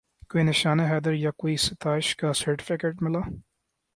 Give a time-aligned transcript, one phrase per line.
[0.29, 3.21] کوئی نشان حیدر یا کوئی ستائش کا سرٹیفکیٹ ملا